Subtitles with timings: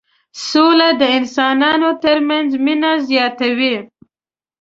[0.49, 3.75] سوله د انسانانو ترمنځ مينه زياتوي.